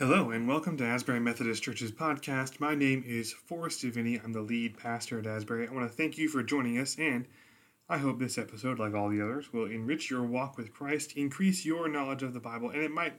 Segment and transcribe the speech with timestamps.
[0.00, 2.58] Hello, and welcome to Asbury Methodist Church's podcast.
[2.58, 4.18] My name is Forrest Vinny.
[4.18, 5.68] I'm the lead pastor at Asbury.
[5.68, 7.26] I want to thank you for joining us, and
[7.86, 11.66] I hope this episode, like all the others, will enrich your walk with Christ, increase
[11.66, 13.12] your knowledge of the Bible, and it might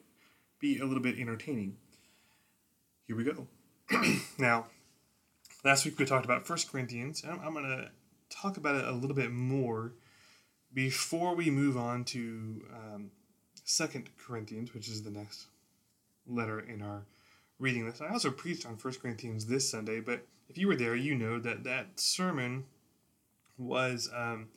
[0.57, 1.77] be a little bit entertaining.
[3.05, 3.45] Here we go.
[4.39, 4.65] now,
[5.63, 7.91] last week we talked about 1 Corinthians, and I'm going to
[8.35, 9.93] talk about it a little bit more
[10.73, 13.11] before we move on to um,
[13.67, 13.87] 2
[14.17, 15.45] Corinthians, which is the next
[16.27, 17.05] letter in our
[17.59, 18.01] reading list.
[18.01, 21.39] I also preached on 1 Corinthians this Sunday, but if you were there, you know
[21.39, 22.65] that that sermon
[23.57, 24.47] was um,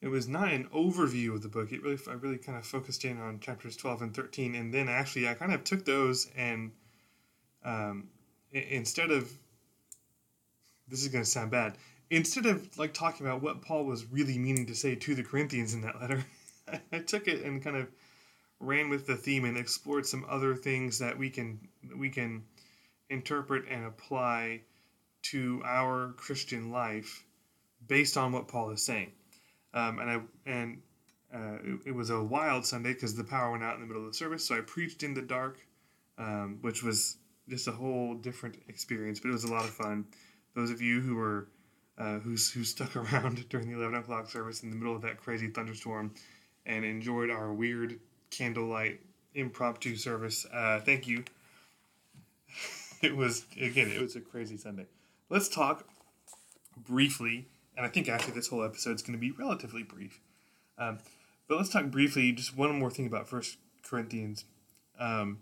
[0.00, 1.72] it was not an overview of the book.
[1.72, 4.88] It really I really kind of focused in on chapters 12 and 13, and then
[4.88, 6.72] actually I kind of took those and
[7.64, 8.08] um,
[8.52, 9.30] instead of
[10.88, 11.76] this is going to sound bad
[12.10, 15.72] instead of like talking about what Paul was really meaning to say to the Corinthians
[15.72, 16.24] in that letter,
[16.92, 17.88] I took it and kind of
[18.60, 21.58] ran with the theme and explored some other things that we can
[21.96, 22.44] we can
[23.08, 24.60] interpret and apply
[25.22, 27.24] to our Christian life
[27.86, 29.12] based on what Paul is saying.
[29.74, 30.82] Um, and I and
[31.34, 34.04] uh, it, it, was a wild Sunday because the power went out in the middle
[34.04, 35.58] of the service, so I preached in the dark,
[36.18, 39.20] um, which was just a whole different experience.
[39.20, 40.06] But it was a lot of fun.
[40.54, 41.48] Those of you who were
[41.98, 45.18] uh, who's who stuck around during the eleven o'clock service in the middle of that
[45.18, 46.12] crazy thunderstorm
[46.66, 47.98] and enjoyed our weird
[48.30, 49.00] candlelight
[49.34, 50.46] impromptu service.
[50.52, 51.24] Uh, thank you.
[53.02, 54.86] it was again, it was a crazy Sunday.
[55.28, 55.86] Let's talk
[56.76, 60.20] briefly, and I think actually this whole episode is going to be relatively brief.
[60.78, 60.98] Um,
[61.48, 64.44] but let's talk briefly, just one more thing about First Corinthians.
[64.98, 65.40] Um,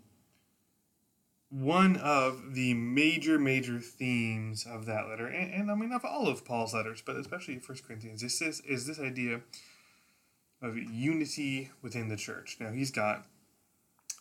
[1.49, 6.27] one of the major, major themes of that letter, and, and I mean of all
[6.27, 9.41] of Paul's letters, but especially First Corinthians, is this is this idea
[10.61, 12.57] of unity within the church.
[12.59, 13.25] Now, he's got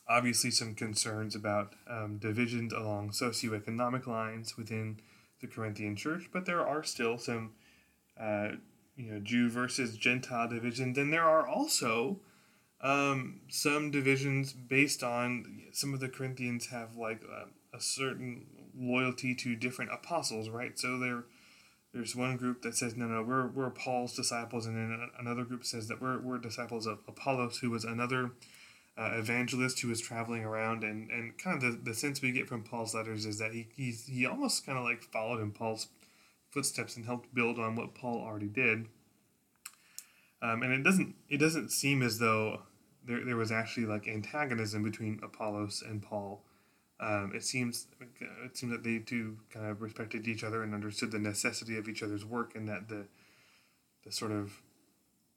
[0.08, 5.00] obviously some concerns about um, divisions along socioeconomic lines within
[5.41, 7.53] the Corinthian church, but there are still some,
[8.21, 8.50] uh,
[8.97, 12.21] you know, Jew versus Gentile divisions, and there are also
[12.81, 17.47] um, some divisions based on some of the Corinthians have like uh,
[17.77, 18.47] a certain
[18.77, 20.78] loyalty to different apostles, right?
[20.78, 21.25] So they're
[21.98, 25.64] there's one group that says no no we're, we're paul's disciples and then another group
[25.64, 28.31] says that we're, we're disciples of apollos who was another
[28.97, 32.48] uh, evangelist who was traveling around and, and kind of the, the sense we get
[32.48, 35.88] from paul's letters is that he, he, he almost kind of like followed in paul's
[36.50, 38.86] footsteps and helped build on what paul already did.
[40.41, 42.62] Um, and it doesn't it doesn't seem as though
[43.04, 46.44] there, there was actually like antagonism between apollos and paul
[47.00, 47.86] um, it seems
[48.44, 51.88] it seems that they two kind of respected each other and understood the necessity of
[51.88, 53.06] each other's work, and that the
[54.04, 54.62] the sort of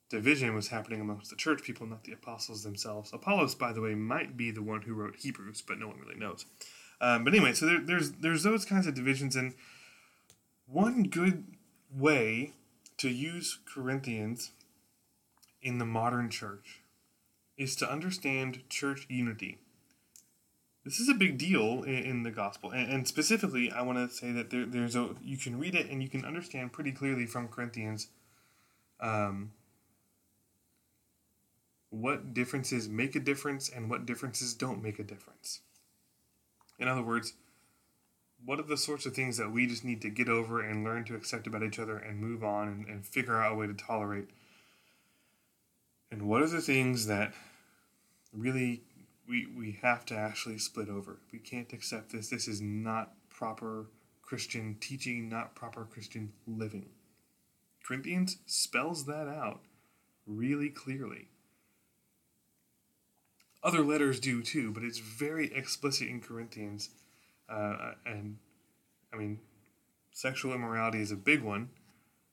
[0.10, 3.12] division was happening amongst the church people, not the apostles themselves.
[3.14, 6.20] Apollos, by the way, might be the one who wrote Hebrews, but no one really
[6.20, 6.46] knows.
[7.00, 9.54] Um, but anyway, so there, there's there's those kinds of divisions, and
[10.66, 11.46] one good
[11.94, 12.54] way
[12.98, 14.52] to use Corinthians
[15.62, 16.82] in the modern church
[17.58, 19.60] is to understand church unity
[20.84, 24.16] this is a big deal in, in the gospel, and, and, specifically, I want to
[24.16, 27.26] say that there, there's a you can read it and you can understand pretty clearly
[27.26, 28.08] from Corinthians.
[29.00, 29.52] Um,
[31.92, 35.60] what differences make a difference and what differences don't make a difference.
[36.80, 37.34] In other words,
[38.44, 41.04] what are the sorts of things that we just need to get over and learn
[41.06, 43.74] to accept about each other and move on and, and figure out a way to
[43.74, 44.30] tolerate?
[46.10, 47.34] And what are the things that
[48.34, 48.82] really
[49.28, 51.20] we we have to actually split over.
[51.32, 52.30] We can't accept this.
[52.30, 53.88] This is not proper
[54.22, 56.90] Christian teaching, not proper Christian living.
[57.84, 59.62] Corinthians spells that out
[60.26, 61.28] really clearly.
[63.64, 66.90] Other letters do too, but it's very explicit in Corinthians.
[67.48, 68.38] Uh, and
[69.14, 69.40] I mean,
[70.12, 71.70] sexual immorality is a big one.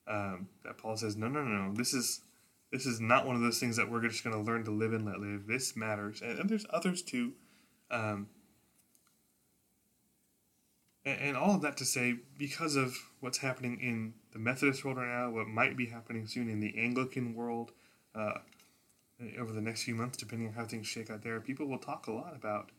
[0.06, 1.74] Um, that Paul says, no, no, no, no.
[1.74, 2.22] This is
[2.70, 4.92] this is not one of those things that we're just going to learn to live
[4.92, 5.46] and let live.
[5.46, 7.32] This matters, and, and there's others too.
[7.90, 8.28] Um,
[11.04, 14.98] and, and, all of that to say, because of what's happening in the Methodist world
[14.98, 17.72] right now, what might be happening soon in the Anglican world
[18.14, 18.38] uh,
[19.38, 22.06] over the next few months, depending on how things shake out there, people will talk
[22.06, 22.70] a lot about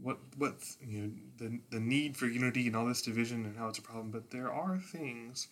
[0.00, 3.68] what what you know the the need for unity and all this division and how
[3.68, 4.12] it's a problem.
[4.12, 5.48] But there are things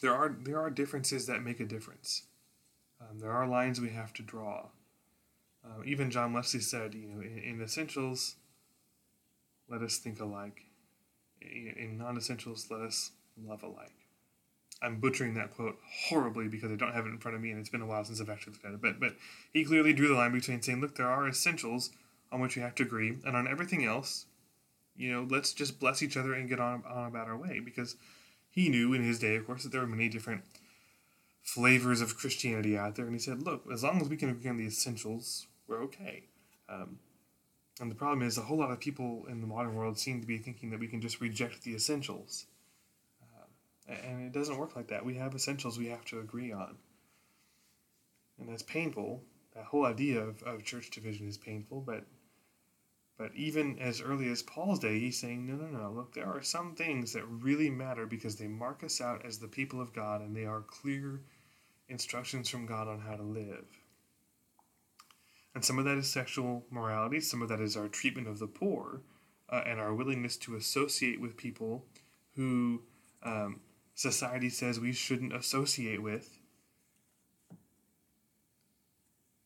[0.00, 2.22] there are there are differences that make a difference.
[3.00, 4.66] Um, there are lines we have to draw.
[5.64, 8.36] Uh, even John Wesley said, you know, in, in, essentials,
[9.68, 10.62] let us think alike.
[11.40, 13.94] In, in non-essentials, let us love alike.
[14.82, 15.78] I'm butchering that quote
[16.08, 18.04] horribly because I don't have it in front of me, and it's been a while
[18.04, 18.82] since I've actually looked at it.
[18.82, 19.14] But but
[19.52, 21.90] he clearly drew the line between saying, look, there are essentials
[22.32, 24.26] on which we have to agree, and on everything else,
[24.96, 27.60] you know, let's just bless each other and get on, on about our way.
[27.60, 27.96] Because
[28.52, 30.42] he knew in his day, of course, that there were many different
[31.42, 34.50] flavors of Christianity out there, and he said, look, as long as we can agree
[34.50, 36.24] on the essentials, we're okay.
[36.68, 36.98] Um,
[37.80, 40.26] and the problem is, a whole lot of people in the modern world seem to
[40.26, 42.44] be thinking that we can just reject the essentials.
[43.88, 45.04] Uh, and it doesn't work like that.
[45.04, 46.76] We have essentials we have to agree on.
[48.38, 49.22] And that's painful.
[49.54, 52.04] That whole idea of, of church division is painful, but
[53.22, 56.42] but even as early as Paul's day, he's saying, no, no, no, look, there are
[56.42, 60.22] some things that really matter because they mark us out as the people of God
[60.22, 61.20] and they are clear
[61.88, 63.64] instructions from God on how to live.
[65.54, 68.48] And some of that is sexual morality, some of that is our treatment of the
[68.48, 69.02] poor,
[69.48, 71.84] uh, and our willingness to associate with people
[72.34, 72.82] who
[73.22, 73.60] um,
[73.94, 76.40] society says we shouldn't associate with.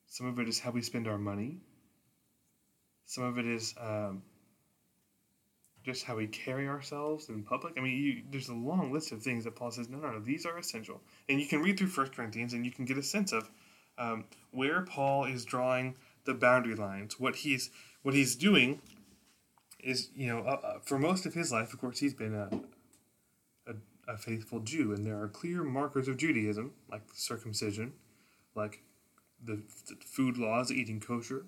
[0.06, 1.60] Some of it is how we spend our money.
[3.06, 4.22] Some of it is um,
[5.84, 7.74] just how we carry ourselves in public.
[7.78, 10.20] I mean, you, there's a long list of things that Paul says, no, no, no,
[10.20, 11.00] these are essential.
[11.28, 13.48] And you can read through First Corinthians and you can get a sense of
[13.96, 15.94] um, where Paul is drawing
[16.24, 17.18] the boundary lines.
[17.18, 17.70] What he's
[18.02, 18.82] what he's doing
[19.80, 22.50] is, you know, uh, uh, for most of his life, of course, he's been a,
[23.70, 27.92] a, a faithful Jew, and there are clear markers of Judaism, like circumcision,
[28.54, 28.82] like
[29.42, 31.46] the, the food laws, eating kosher,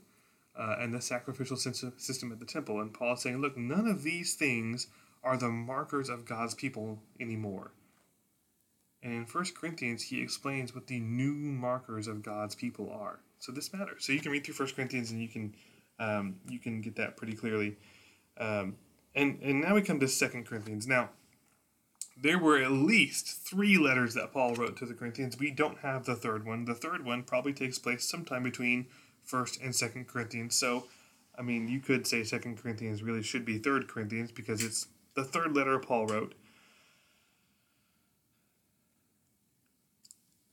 [0.58, 2.80] uh, and the sacrificial system at the temple.
[2.80, 4.88] And Paul is saying, look, none of these things
[5.22, 7.70] are the markers of God's people anymore.
[9.02, 13.20] And in 1 Corinthians, he explains what the new markers of God's people are.
[13.38, 14.04] So this matters.
[14.04, 15.54] So you can read through 1 Corinthians and you can
[16.00, 17.76] um, you can get that pretty clearly.
[18.38, 18.76] Um,
[19.14, 20.86] and and now we come to 2 Corinthians.
[20.86, 21.10] Now,
[22.20, 25.38] there were at least three letters that Paul wrote to the Corinthians.
[25.38, 26.64] We don't have the third one.
[26.64, 28.86] The third one probably takes place sometime between
[29.30, 30.54] 1st and 2nd Corinthians.
[30.54, 30.84] So,
[31.38, 35.24] I mean, you could say 2nd Corinthians really should be 3rd Corinthians because it's the
[35.24, 36.34] third letter Paul wrote.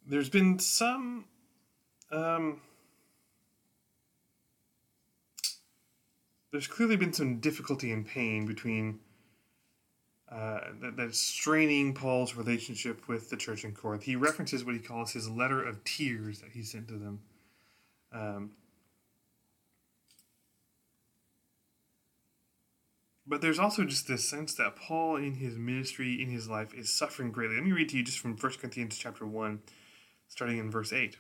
[0.08, 1.26] there's been some
[2.12, 2.62] um,
[6.52, 9.00] there's clearly been some difficulty and pain between
[10.32, 14.04] uh, that, that's straining Paul's relationship with the church in Corinth.
[14.04, 17.20] He references what he calls his letter of tears that he sent to them.
[18.12, 18.52] Um,
[23.28, 26.96] but there's also just this sense that Paul, in his ministry, in his life, is
[26.96, 27.56] suffering greatly.
[27.56, 29.60] Let me read to you just from 1 Corinthians chapter 1
[30.28, 31.18] starting in verse 8.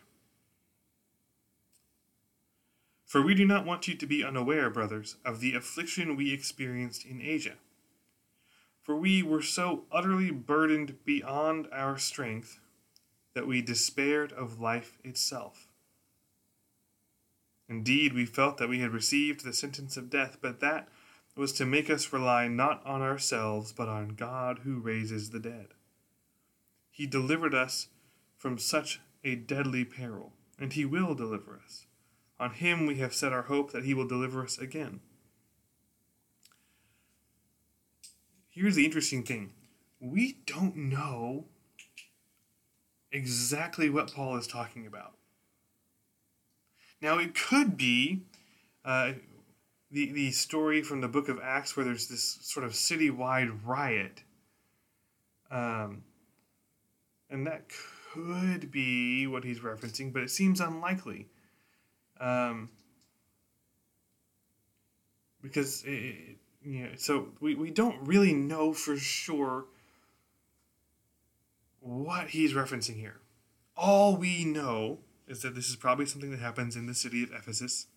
[3.06, 7.06] For we do not want you to be unaware, brothers, of the affliction we experienced
[7.06, 7.54] in Asia.
[8.81, 12.60] For we were so utterly burdened beyond our strength
[13.34, 15.68] that we despaired of life itself.
[17.68, 20.88] Indeed, we felt that we had received the sentence of death, but that
[21.35, 25.67] was to make us rely not on ourselves, but on God who raises the dead.
[26.89, 27.89] He delivered us
[28.37, 31.87] from such a deadly peril, and he will deliver us.
[32.39, 35.01] On him we have set our hope that he will deliver us again.
[38.49, 39.51] Here's the interesting thing
[39.99, 41.45] we don't know
[43.11, 45.13] exactly what Paul is talking about.
[47.01, 48.21] Now, it could be
[48.83, 49.13] uh,
[49.95, 54.23] the, the story from the book of Acts where there's this sort of citywide riot.
[55.49, 56.04] Um,
[57.30, 57.71] and that
[58.11, 61.30] could be what he's referencing, but it seems unlikely.
[62.19, 62.71] Um,
[65.42, 69.64] because it, you know, so we, we don't really know for sure
[71.80, 73.21] what he's referencing here.
[73.78, 77.31] All we know is that this is probably something that happens in the city of
[77.31, 77.87] Ephesus,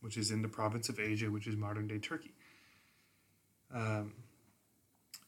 [0.00, 2.34] which is in the province of Asia, which is modern day Turkey.
[3.74, 4.14] Um,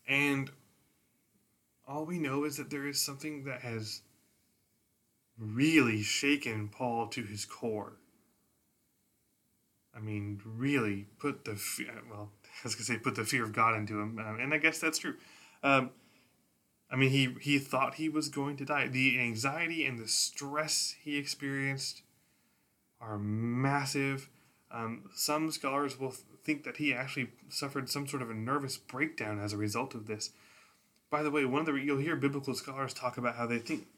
[0.08, 0.50] and
[1.86, 4.02] all we know is that there is something that has
[5.38, 7.94] really shaken Paul to his core.
[9.94, 13.52] I mean, really put the fear, well, I was gonna say put the fear of
[13.52, 15.16] God into him, um, and I guess that's true.
[15.62, 15.90] Um,
[16.90, 18.88] I mean, he he thought he was going to die.
[18.88, 22.02] The anxiety and the stress he experienced
[23.00, 24.28] are massive.
[24.72, 29.40] Um, some scholars will think that he actually suffered some sort of a nervous breakdown
[29.40, 30.30] as a result of this.
[31.10, 33.88] By the way, one of the you'll hear biblical scholars talk about how they think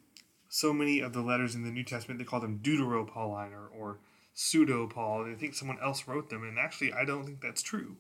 [0.48, 3.98] so many of the letters in the New Testament, they call them Deutero-Pauline or, or
[4.34, 5.24] pseudo-Paul.
[5.24, 7.96] They think someone else wrote them, and actually, I don't think that's true.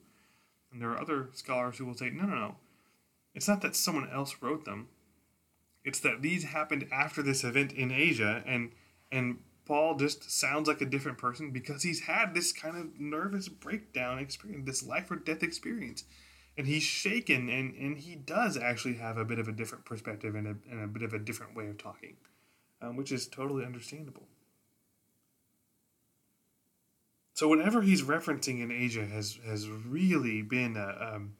[0.70, 2.56] And there are other scholars who will say, no, no, no.
[3.34, 4.88] It's not that someone else wrote them.
[5.84, 8.72] It's that these happened after this event in Asia, and
[9.10, 13.48] and Paul just sounds like a different person because he's had this kind of nervous
[13.48, 16.04] breakdown experience, this life or death experience.
[16.58, 20.34] And he's shaken, and, and he does actually have a bit of a different perspective
[20.34, 22.16] and a, and a bit of a different way of talking,
[22.82, 24.24] um, which is totally understandable.
[27.34, 31.36] So, whatever he's referencing in Asia has, has really been a, um,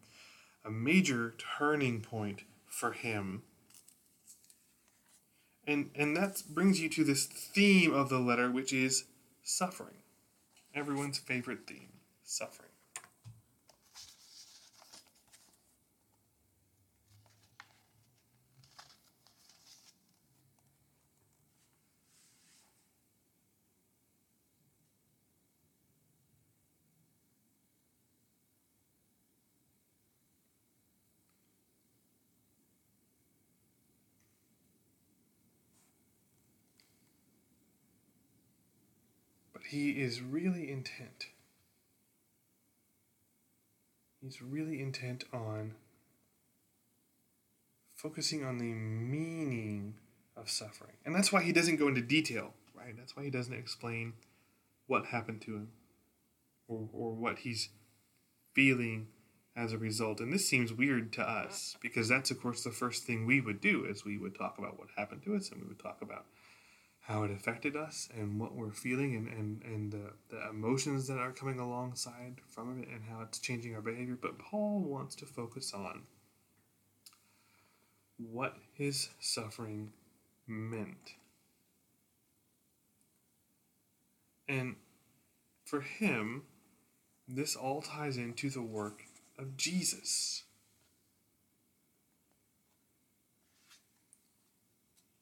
[0.65, 3.43] a major turning point for him
[5.67, 9.05] and and that brings you to this theme of the letter, which is
[9.43, 9.97] suffering.
[10.75, 11.93] Everyone's favorite theme,
[12.25, 12.72] suffering.
[39.73, 41.29] He is really intent.
[44.21, 45.77] He's really intent on
[47.97, 49.95] focusing on the meaning
[50.37, 50.97] of suffering.
[51.07, 52.95] And that's why he doesn't go into detail, right?
[52.97, 54.13] That's why he doesn't explain
[54.89, 55.69] what happened to him
[56.69, 57.71] or, or what he's
[58.53, 59.07] feeling
[59.57, 60.21] as a result.
[60.21, 63.63] And this seems weird to us because that's, of course, the first thing we would
[63.63, 66.27] do is we would talk about what happened to us and we would talk about
[67.03, 71.19] how it affected us and what we're feeling and, and, and the, the emotions that
[71.19, 74.17] are coming alongside from it and how it's changing our behavior.
[74.21, 76.03] But Paul wants to focus on
[78.19, 79.93] what his suffering
[80.47, 81.15] meant.
[84.49, 84.77] And
[85.65, 86.43] for him,
[87.27, 89.03] this all ties into the work
[89.39, 90.45] of Jesus.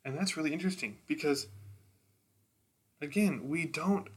[0.05, 1.47] And that's really interesting because
[3.00, 4.09] again, we don't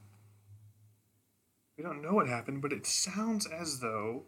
[1.78, 4.24] we don't know what happened, but it sounds as though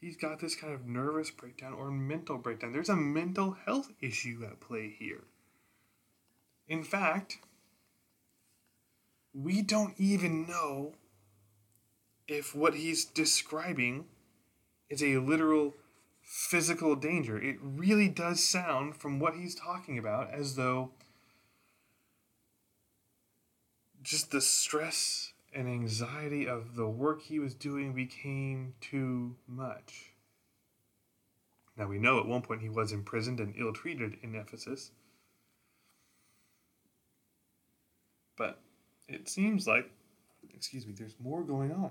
[0.00, 2.72] he's got this kind of nervous breakdown or mental breakdown.
[2.72, 5.24] There's a mental health issue at play here.
[6.66, 7.38] In fact,
[9.34, 10.94] we don't even know
[12.26, 14.06] if what he's describing
[14.88, 15.74] is a literal
[16.22, 17.40] physical danger.
[17.40, 20.90] It really does sound, from what he's talking about, as though
[24.02, 30.12] just the stress and anxiety of the work he was doing became too much.
[31.76, 34.90] Now we know at one point he was imprisoned and ill treated in Ephesus.
[38.36, 38.60] But
[39.08, 39.90] it seems like,
[40.54, 41.90] excuse me, there's more going on.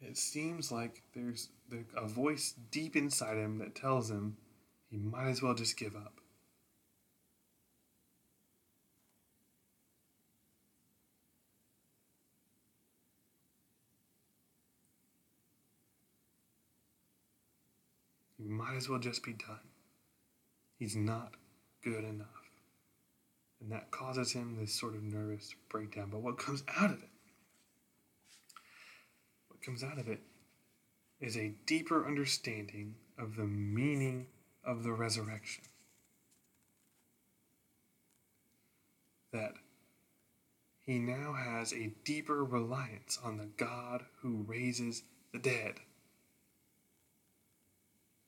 [0.00, 1.50] It seems like there's
[1.94, 4.38] a voice deep inside him that tells him
[4.90, 6.20] he might as well just give up.
[18.60, 19.60] Might as well just be done.
[20.78, 21.34] He's not
[21.82, 22.26] good enough.
[23.60, 26.08] And that causes him this sort of nervous breakdown.
[26.10, 27.08] But what comes out of it?
[29.48, 30.20] What comes out of it
[31.20, 34.26] is a deeper understanding of the meaning
[34.64, 35.64] of the resurrection.
[39.32, 39.54] That
[40.80, 45.02] he now has a deeper reliance on the God who raises
[45.32, 45.74] the dead.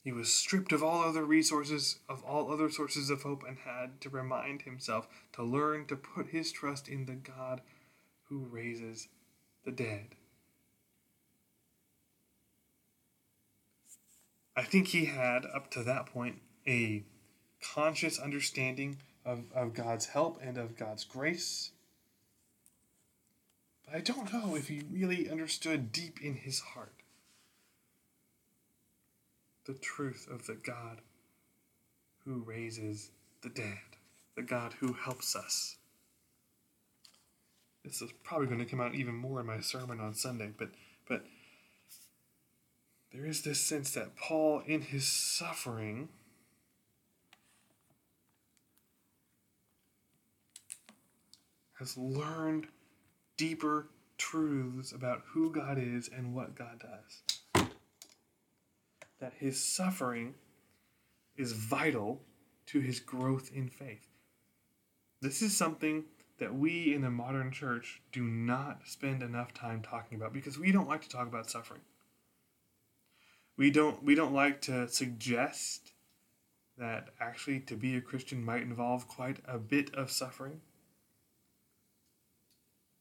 [0.02, 4.00] He was stripped of all other resources, of all other sources of hope, and had
[4.00, 7.60] to remind himself to learn to put his trust in the God
[8.24, 9.08] who raises
[9.64, 10.16] the dead.
[14.56, 17.04] I think he had, up to that point, a
[17.60, 21.70] conscious understanding of, of God's help and of God's grace.
[23.84, 27.01] But I don't know if he really understood deep in his heart
[29.66, 31.00] the truth of the God
[32.24, 33.10] who raises
[33.42, 33.78] the dead,
[34.36, 35.76] the God who helps us.
[37.84, 40.68] This is probably going to come out even more in my sermon on Sunday, but
[41.08, 41.24] but
[43.12, 46.08] there is this sense that Paul in his suffering
[51.78, 52.68] has learned
[53.36, 57.41] deeper truths about who God is and what God does
[59.22, 60.34] that his suffering
[61.36, 62.20] is vital
[62.66, 64.08] to his growth in faith.
[65.20, 66.06] This is something
[66.40, 70.72] that we in the modern church do not spend enough time talking about because we
[70.72, 71.82] don't like to talk about suffering.
[73.56, 75.92] We don't we don't like to suggest
[76.76, 80.62] that actually to be a Christian might involve quite a bit of suffering.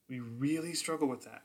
[0.07, 1.41] We really struggle with that.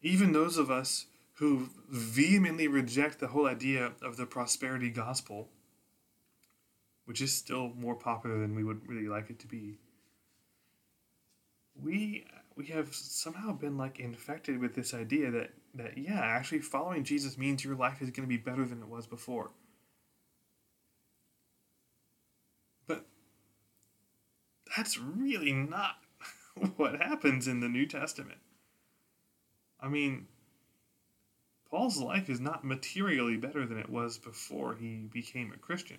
[0.00, 1.06] Even those of us
[1.36, 5.48] who vehemently reject the whole idea of the prosperity gospel,
[7.04, 9.78] which is still more popular than we would really like it to be,
[11.80, 12.24] we
[12.56, 17.36] we have somehow been like infected with this idea that that yeah, actually following Jesus
[17.36, 19.50] means your life is going to be better than it was before.
[22.86, 23.04] But
[24.74, 25.96] that's really not
[26.76, 28.38] what happens in the New Testament.
[29.78, 30.28] I mean,
[31.76, 35.98] Paul's life is not materially better than it was before he became a Christian.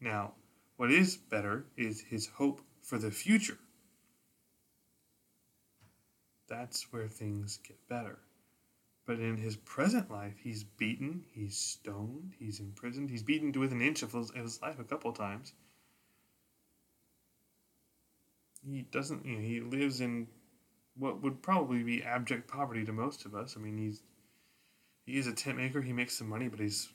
[0.00, 0.34] Now,
[0.76, 3.58] what is better is his hope for the future.
[6.46, 8.20] That's where things get better.
[9.04, 13.80] But in his present life, he's beaten, he's stoned, he's imprisoned, he's beaten to within
[13.80, 15.52] an inch of his, life a couple times.
[18.64, 20.28] He doesn't, you know, he lives in
[20.96, 23.56] what would probably be abject poverty to most of us.
[23.56, 24.00] I mean, he's
[25.04, 25.82] he is a tent maker.
[25.82, 26.88] He makes some money, but he's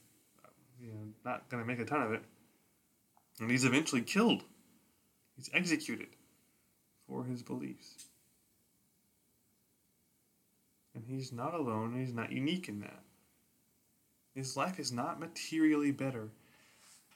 [0.81, 2.21] you know not going to make a ton of it.
[3.39, 4.43] And he's eventually killed.
[5.35, 6.07] He's executed
[7.07, 8.05] for his beliefs.
[10.95, 11.99] And he's not alone.
[11.99, 13.03] He's not unique in that.
[14.33, 16.29] His life is not materially better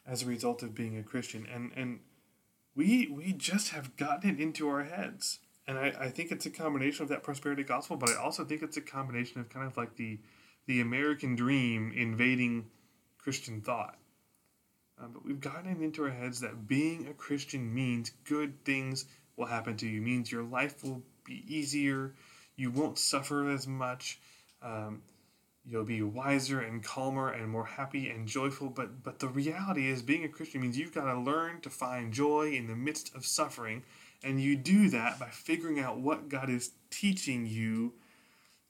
[0.05, 1.47] as a result of being a Christian.
[1.51, 1.99] And and
[2.75, 5.39] we we just have gotten it into our heads.
[5.67, 8.63] And I, I think it's a combination of that prosperity gospel, but I also think
[8.63, 10.19] it's a combination of kind of like the
[10.67, 12.67] the American dream invading
[13.17, 13.97] Christian thought.
[14.99, 19.47] Uh, but we've gotten into our heads that being a Christian means good things will
[19.47, 22.13] happen to you, means your life will be easier,
[22.55, 24.19] you won't suffer as much,
[24.61, 25.01] um,
[25.65, 28.69] you'll be wiser and calmer and more happy and joyful.
[28.69, 32.13] But, but the reality is, being a Christian means you've got to learn to find
[32.13, 33.83] joy in the midst of suffering.
[34.23, 37.93] And you do that by figuring out what God is teaching you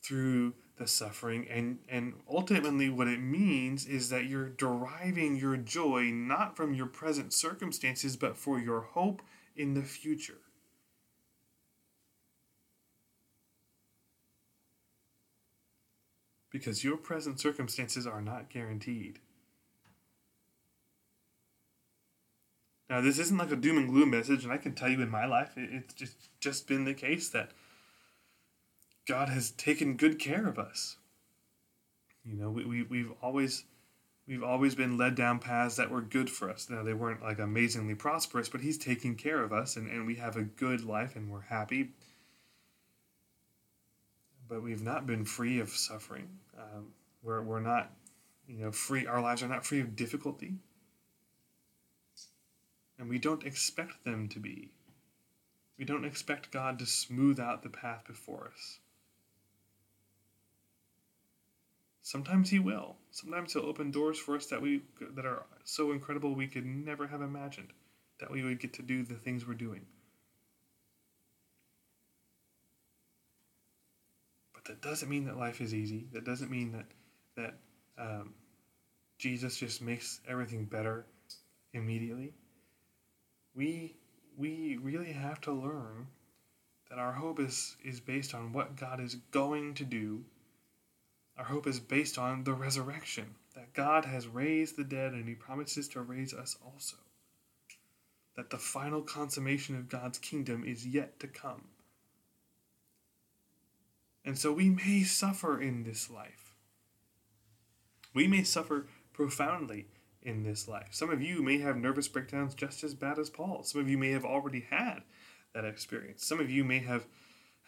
[0.01, 6.05] through the suffering and and ultimately what it means is that you're deriving your joy
[6.05, 9.21] not from your present circumstances but for your hope
[9.55, 10.39] in the future.
[16.49, 19.19] Because your present circumstances are not guaranteed.
[22.89, 25.09] Now this isn't like a doom and gloom message and i can tell you in
[25.11, 27.51] my life it's just just been the case that
[29.11, 30.95] God has taken good care of us.
[32.23, 33.65] You know, we, we, we've always
[34.25, 36.69] we've always been led down paths that were good for us.
[36.69, 40.15] Now they weren't like amazingly prosperous, but he's taking care of us and, and we
[40.15, 41.89] have a good life and we're happy.
[44.47, 46.29] But we've not been free of suffering.
[46.57, 47.91] Um, we're, we're not,
[48.47, 49.05] you know, free.
[49.07, 50.53] Our lives are not free of difficulty.
[52.97, 54.69] And we don't expect them to be.
[55.77, 58.79] We don't expect God to smooth out the path before us.
[62.01, 62.95] Sometimes he will.
[63.11, 64.81] Sometimes he'll open doors for us that we
[65.15, 67.69] that are so incredible we could never have imagined
[68.19, 69.85] that we would get to do the things we're doing.
[74.53, 76.07] But that doesn't mean that life is easy.
[76.13, 76.85] That doesn't mean that
[77.35, 77.57] that
[77.97, 78.33] um,
[79.17, 81.05] Jesus just makes everything better
[81.73, 82.33] immediately.
[83.53, 83.95] We
[84.37, 86.07] we really have to learn
[86.89, 90.23] that our hope is is based on what God is going to do
[91.41, 95.33] our hope is based on the resurrection, that God has raised the dead and he
[95.33, 96.97] promises to raise us also.
[98.35, 101.63] That the final consummation of God's kingdom is yet to come.
[104.23, 106.53] And so we may suffer in this life.
[108.13, 109.87] We may suffer profoundly
[110.21, 110.89] in this life.
[110.91, 113.63] Some of you may have nervous breakdowns just as bad as Paul.
[113.63, 114.99] Some of you may have already had
[115.55, 116.23] that experience.
[116.23, 117.07] Some of you may have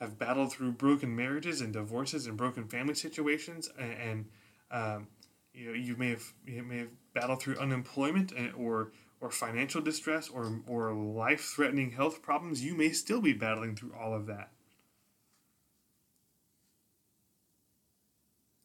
[0.03, 4.25] have battled through broken marriages and divorces and broken family situations, and, and
[4.71, 5.07] um,
[5.53, 9.81] you know you may have you may have battled through unemployment and, or or financial
[9.81, 12.63] distress or or life threatening health problems.
[12.63, 14.51] You may still be battling through all of that.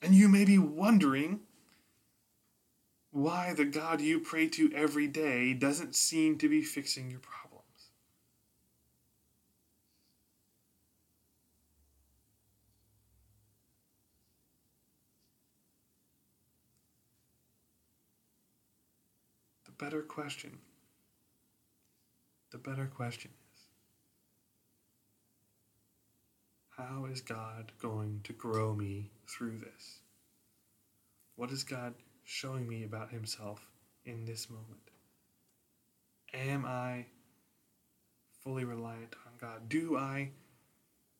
[0.03, 1.41] And you may be wondering
[3.11, 7.48] why the God you pray to every day doesn't seem to be fixing your problem.
[19.79, 20.59] Better question.
[22.51, 23.61] The better question is
[26.77, 30.01] how is God going to grow me through this?
[31.37, 33.67] What is God showing me about Himself
[34.05, 34.91] in this moment?
[36.35, 37.07] Am I
[38.43, 39.69] fully reliant on God?
[39.69, 40.31] Do I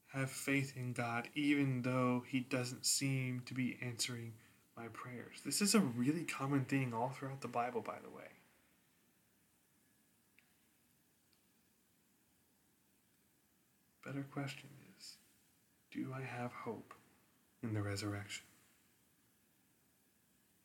[0.09, 4.33] have faith in God even though He doesn't seem to be answering
[4.79, 5.41] my prayers.
[5.45, 8.38] This is a really common thing all throughout the Bible, by the way.
[14.09, 15.19] Better question is
[15.93, 16.95] Do I have hope
[17.63, 18.47] in the resurrection?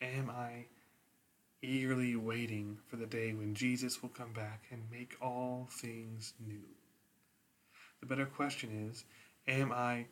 [0.01, 0.67] Am I
[1.61, 6.63] eagerly waiting for the day when Jesus will come back and make all things new?
[7.99, 9.03] The better question is
[9.45, 10.05] Am I,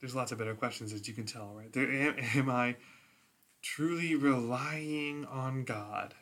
[0.00, 1.72] there's lots of better questions as you can tell, right?
[1.72, 2.74] There, am, am I
[3.62, 6.14] truly relying on God?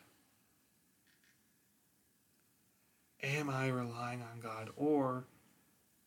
[3.22, 4.68] Am I relying on God?
[4.76, 5.24] Or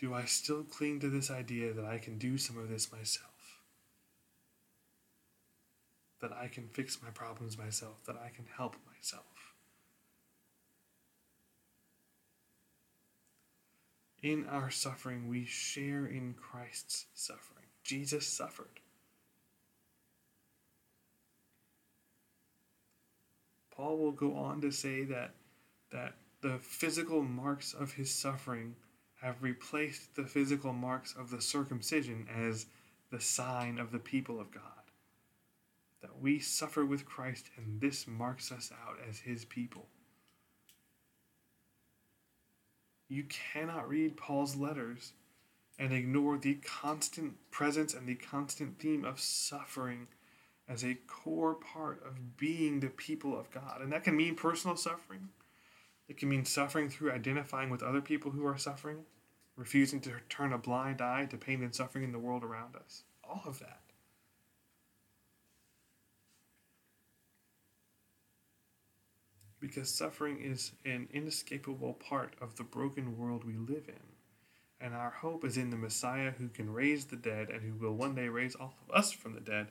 [0.04, 3.62] do I still cling to this idea that I can do some of this myself?
[6.20, 9.24] That I can fix my problems myself, that I can help myself?
[14.22, 17.68] In our suffering, we share in Christ's suffering.
[17.86, 18.82] Jesus suffered.
[23.74, 25.32] Paul will go on to say that,
[25.94, 28.76] that the physical marks of his suffering
[29.24, 32.66] have replaced the physical marks of the circumcision as
[33.10, 34.64] the sign of the people of God.
[36.02, 39.88] That we suffer with Christ, and this marks us out as his people.
[43.08, 45.14] You cannot read Paul's letters
[45.80, 50.08] and ignore the constant presence and the constant theme of suffering
[50.68, 53.80] as a core part of being the people of God.
[53.82, 55.30] And that can mean personal suffering.
[56.08, 59.06] It can mean suffering through identifying with other people who are suffering,
[59.56, 63.04] refusing to turn a blind eye to pain and suffering in the world around us.
[63.24, 63.84] All of that.
[69.64, 74.04] because suffering is an inescapable part of the broken world we live in.
[74.82, 77.96] And our hope is in the Messiah who can raise the dead and who will
[77.96, 79.68] one day raise all of us from the dead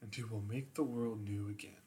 [0.00, 1.85] and who will make the world new again.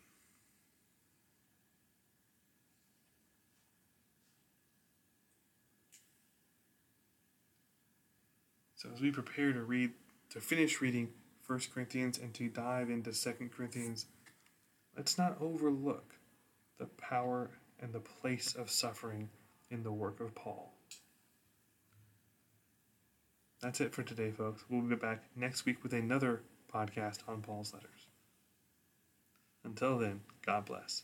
[8.80, 9.92] So as we prepare to read
[10.30, 11.10] to finish reading
[11.48, 14.06] 1 Corinthians and to dive into 2 Corinthians,
[14.96, 16.16] let's not overlook
[16.78, 17.50] the power
[17.82, 19.28] and the place of suffering
[19.70, 20.72] in the work of Paul.
[23.62, 24.64] That's it for today, folks.
[24.70, 26.42] We'll be back next week with another
[26.74, 28.08] podcast on Paul's letters.
[29.66, 31.04] Until then, God bless.